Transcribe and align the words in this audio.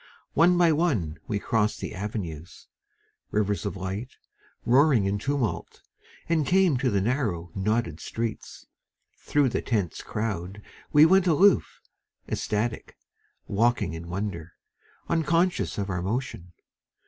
One 0.33 0.57
by 0.57 0.71
one 0.71 1.19
we 1.27 1.37
crossed 1.37 1.79
the 1.79 1.93
avenues, 1.93 2.65
Rivers 3.29 3.67
of 3.67 3.77
light, 3.77 4.15
roaring 4.65 5.05
in 5.05 5.19
tumult, 5.19 5.83
And 6.27 6.43
came 6.43 6.75
to 6.77 6.89
the 6.89 7.01
narrow, 7.01 7.51
knotted 7.53 7.99
streets. 7.99 8.65
Thru 9.19 9.47
the 9.47 9.61
tense 9.61 10.01
crowd 10.01 10.63
We 10.91 11.05
went 11.05 11.27
aloof, 11.27 11.81
ecstatic, 12.27 12.97
walking 13.45 13.93
in 13.93 14.09
wonder, 14.09 14.53
Unconscious 15.07 15.77
of 15.77 15.87
our 15.91 16.01
motion. 16.01 16.53